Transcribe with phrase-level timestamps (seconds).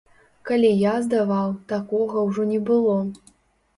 [0.49, 2.95] Калі я здаваў, такога ўжо не было.